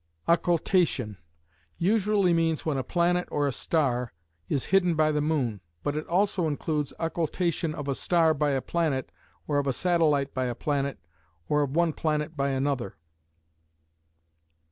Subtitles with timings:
[0.27, 1.19] Occultation:
[1.77, 4.11] Usually means when a planet or star
[4.49, 8.61] is hidden by the moon, but it also includes "occultation" of a star by a
[8.63, 9.11] planet
[9.47, 10.97] or of a satellite by a planet
[11.47, 12.97] or of one planet by another.